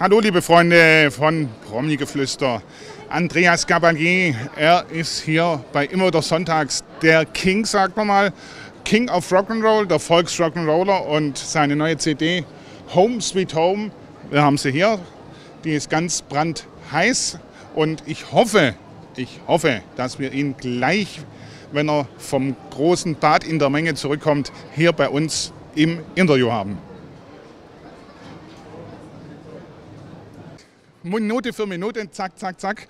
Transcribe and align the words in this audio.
Hallo 0.00 0.18
liebe 0.18 0.40
Freunde 0.40 1.10
von 1.10 1.50
Promi-Geflüster. 1.68 2.62
Andreas 3.10 3.66
Gabalier, 3.66 4.34
er 4.56 4.86
ist 4.90 5.20
hier 5.20 5.62
bei 5.74 5.84
Immer 5.84 6.10
der 6.10 6.22
Sonntags 6.22 6.82
der 7.02 7.26
King, 7.26 7.66
sagt 7.66 7.98
man 7.98 8.06
mal. 8.06 8.32
King 8.86 9.10
of 9.10 9.30
Rock'n'Roll, 9.30 9.84
der 9.84 10.00
Volks-Rock'n'Roller 10.00 11.00
und 11.00 11.36
seine 11.36 11.76
neue 11.76 11.98
CD 11.98 12.46
Home 12.94 13.20
Sweet 13.20 13.54
Home. 13.54 13.90
Wir 14.30 14.40
haben 14.40 14.56
sie 14.56 14.72
hier. 14.72 14.98
Die 15.64 15.72
ist 15.72 15.90
ganz 15.90 16.22
brandheiß 16.22 17.38
und 17.74 18.02
ich 18.06 18.32
hoffe, 18.32 18.76
ich 19.16 19.40
hoffe, 19.46 19.82
dass 19.96 20.18
wir 20.18 20.32
ihn 20.32 20.54
gleich, 20.56 21.20
wenn 21.72 21.90
er 21.90 22.08
vom 22.16 22.56
großen 22.70 23.16
Bad 23.16 23.44
in 23.44 23.58
der 23.58 23.68
Menge 23.68 23.92
zurückkommt, 23.96 24.50
hier 24.74 24.92
bei 24.92 25.10
uns 25.10 25.52
im 25.74 26.00
Interview 26.14 26.50
haben. 26.50 26.78
Minute 31.02 31.52
für 31.52 31.66
Minute, 31.66 32.10
zack, 32.10 32.38
zack, 32.38 32.60
zack. 32.60 32.86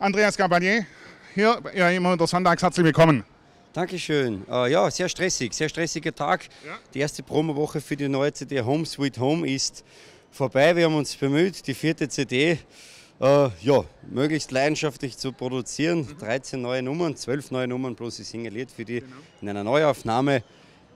Andreas 0.00 0.36
Gabalier, 0.36 0.84
hier 1.32 1.60
ja, 1.74 1.90
immer 1.90 2.16
der 2.16 2.26
Sonntags, 2.26 2.60
herzlich 2.60 2.84
willkommen. 2.84 3.22
Dankeschön. 3.72 4.42
Äh, 4.50 4.72
ja, 4.72 4.90
sehr 4.90 5.08
stressig, 5.08 5.54
sehr 5.54 5.68
stressiger 5.68 6.12
Tag. 6.12 6.48
Ja. 6.66 6.78
Die 6.92 6.98
erste 6.98 7.22
Promowoche 7.22 7.80
für 7.80 7.96
die 7.96 8.08
neue 8.08 8.32
CD 8.32 8.60
Home 8.60 8.84
Sweet 8.84 9.16
Home 9.18 9.48
ist 9.48 9.84
vorbei. 10.32 10.74
Wir 10.74 10.86
haben 10.86 10.96
uns 10.96 11.14
bemüht, 11.14 11.64
die 11.66 11.74
vierte 11.74 12.08
CD 12.08 12.58
äh, 13.20 13.48
ja, 13.60 13.84
möglichst 14.10 14.50
leidenschaftlich 14.50 15.16
zu 15.16 15.32
produzieren. 15.32 16.00
Mhm. 16.00 16.18
13 16.18 16.60
neue 16.60 16.82
Nummern, 16.82 17.14
12 17.14 17.52
neue 17.52 17.68
Nummern 17.68 17.94
plus 17.94 18.18
ein 18.18 18.24
Single-Lied 18.24 18.72
für 18.72 18.84
die 18.84 19.00
genau. 19.00 19.16
in 19.40 19.48
einer 19.48 19.62
Neuaufnahme. 19.62 20.42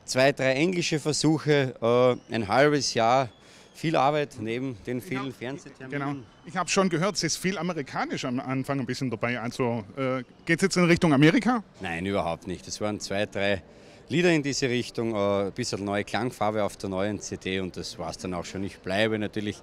Zwei, 0.05 0.33
drei 0.33 0.55
englische 0.55 0.98
Versuche, 0.98 1.77
äh, 1.80 2.34
ein 2.34 2.48
halbes 2.48 2.95
Jahr 2.95 3.28
viel 3.77 3.95
Arbeit 3.95 4.37
neben 4.41 4.77
den 4.87 5.01
vielen 5.01 5.25
genau. 5.25 5.35
Fernsehterminen. 5.35 6.09
Genau. 6.15 6.27
Ich 6.47 6.57
habe 6.57 6.69
schon 6.69 6.89
gehört, 6.89 7.17
es 7.17 7.23
ist 7.23 7.37
viel 7.37 7.59
amerikanisch 7.59 8.25
am 8.25 8.41
Anfang 8.41 8.80
ein 8.80 8.87
bisschen 8.87 9.11
dabei. 9.11 9.39
Also 9.39 9.84
äh, 9.97 10.23
geht 10.47 10.59
es 10.59 10.62
jetzt 10.62 10.77
in 10.77 10.84
Richtung 10.84 11.12
Amerika? 11.12 11.62
Nein, 11.81 12.06
überhaupt 12.06 12.47
nicht. 12.47 12.67
Es 12.67 12.81
waren 12.81 12.98
zwei, 13.00 13.27
drei 13.27 13.62
Lieder 14.09 14.33
in 14.33 14.42
diese 14.42 14.69
Richtung, 14.69 15.15
äh, 15.15 15.47
ein 15.47 15.53
bisschen 15.53 15.84
neue 15.84 16.05
Klangfarbe 16.05 16.65
auf 16.65 16.77
der 16.77 16.89
neuen 16.89 17.20
CD 17.20 17.61
und 17.61 17.77
das 17.77 17.98
war 17.98 18.11
es 18.11 18.19
dann 18.19 18.34
auch 18.34 18.45
schon. 18.45 18.65
Ich 18.65 18.78
bleibe 18.78 19.19
natürlich 19.19 19.61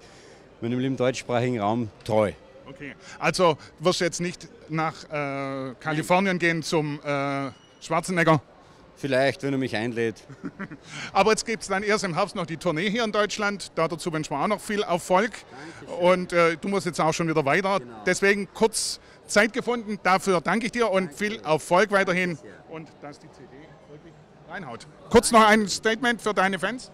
meinem 0.62 0.80
lieben 0.80 0.98
deutschsprachigen 0.98 1.60
Raum 1.60 1.90
treu. 2.06 2.32
Okay, 2.66 2.94
also 3.20 3.58
wirst 3.80 4.00
du 4.00 4.06
jetzt 4.06 4.22
nicht 4.22 4.48
nach 4.70 5.04
äh, 5.06 5.74
Kalifornien 5.80 6.38
Nein. 6.38 6.40
gehen 6.40 6.64
zum 6.64 7.00
äh, 7.04 7.52
Schwarzenegger? 7.82 8.42
Vielleicht, 8.96 9.44
wenn 9.44 9.54
er 9.54 9.58
mich 9.60 9.76
einlädt. 9.76 10.24
Aber 11.14 11.32
jetzt 11.32 11.46
gibt 11.46 11.64
es 11.64 11.70
dann 11.70 11.84
erst 11.84 12.04
im 12.04 12.14
Herbst 12.16 12.36
noch 12.36 12.46
die 12.46 12.58
Tournee 12.58 12.90
hier 12.90 13.04
in 13.04 13.12
Deutschland. 13.12 13.72
dazu 13.76 14.14
wünschen 14.14 14.32
wir 14.32 14.42
auch 14.42 14.48
noch 14.48 14.62
viel 14.62 14.82
Erfolg. 14.84 15.32
Dankeschön. 15.82 16.10
Und 16.10 16.34
äh, 16.34 16.58
du 16.58 16.68
musst 16.68 16.86
jetzt 16.86 17.02
auch 17.02 17.14
schon 17.14 17.28
wieder 17.28 17.44
weiter. 17.44 17.80
Genau. 17.80 18.04
Deswegen 18.06 18.48
kurz 18.54 19.00
Zeit 19.28 19.54
gefunden. 19.54 20.00
Dafür 20.04 20.42
danke 20.42 20.68
ich 20.68 20.72
dir 20.72 20.90
und 20.90 21.06
Danke. 21.06 21.18
viel 21.18 21.40
Erfolg 21.42 21.92
weiterhin. 21.92 22.38
Und 22.70 22.90
dass 23.02 23.20
die 23.20 23.30
CD 23.32 23.48
wirklich 23.90 24.14
reinhaut. 24.48 24.88
Kurz 25.10 25.32
noch 25.32 25.46
ein 25.46 25.68
Statement 25.68 26.22
für 26.22 26.34
deine 26.34 26.60
Fans. 26.60 26.92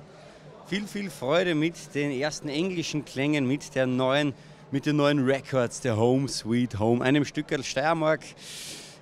Viel, 0.67 0.88
viel 0.88 1.09
Freude 1.09 1.55
mit 1.55 1.95
den 1.95 2.11
ersten 2.11 2.47
englischen 2.47 3.03
Klängen, 3.03 3.47
mit 3.47 3.73
der 3.75 3.88
neuen, 3.88 4.33
mit 4.72 4.86
den 4.86 4.97
neuen 4.97 5.25
Records 5.25 5.81
der 5.81 5.97
Home 5.97 6.27
Sweet 6.27 6.77
Home, 6.77 7.03
einem 7.03 7.25
Stück 7.25 7.52
als 7.52 7.66
Steiermark 7.66 8.22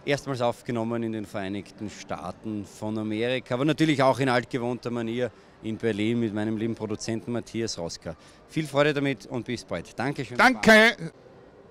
erstmals 0.08 0.42
aufgenommen 0.42 1.04
in 1.04 1.12
den 1.12 1.26
Vereinigten 1.26 1.90
Staaten 1.90 2.66
von 2.66 2.98
Amerika, 2.98 3.56
aber 3.56 3.66
natürlich 3.66 4.02
auch 4.02 4.20
in 4.20 4.30
altgewohnter 4.30 4.90
Manier 4.90 5.32
in 5.64 5.78
Berlin 5.78 6.20
mit 6.20 6.34
meinem 6.34 6.58
lieben 6.58 6.76
Produzenten 6.76 7.32
Matthias 7.32 7.78
Roska. 7.78 8.16
Viel 8.48 8.66
Freude 8.66 8.94
damit 8.94 9.26
und 9.26 9.46
bis 9.46 9.66
bald. 9.66 9.98
Dankeschön. 10.00 10.38
Danke, 10.38 10.96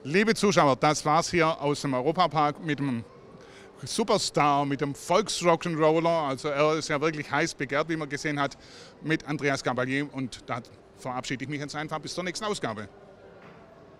liebe 0.04 0.34
Zuschauer. 0.34 0.76
Das 0.76 1.04
war's 1.04 1.30
hier 1.30 1.60
aus 1.60 1.80
dem 1.80 1.94
Europapark 1.94 2.62
mit 2.62 2.78
dem 2.78 3.04
Superstar, 3.82 4.66
mit 4.66 4.80
dem 4.80 4.92
Volksrock'n'Roller. 4.92 6.28
Also 6.28 6.48
er 6.48 6.76
ist 6.76 6.88
ja 6.88 7.00
wirklich 7.00 7.30
heiß 7.30 7.54
begehrt, 7.54 7.88
wie 7.88 7.96
man 7.96 8.08
gesehen 8.08 8.38
hat, 8.38 8.56
mit 9.02 9.26
Andreas 9.26 9.62
Gabalier. 9.62 10.12
Und 10.12 10.40
da 10.46 10.60
verabschiede 10.98 11.44
ich 11.44 11.50
mich 11.50 11.60
jetzt 11.60 11.74
einfach 11.74 11.98
bis 12.00 12.14
zur 12.14 12.24
nächsten 12.24 12.44
Ausgabe. 12.44 12.88